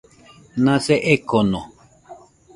[0.63, 1.61] Nase ekono.